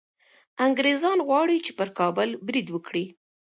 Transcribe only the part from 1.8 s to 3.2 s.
کابل برید وکړي.